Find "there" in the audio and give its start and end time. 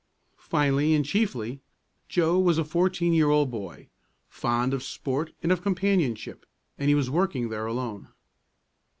7.49-7.67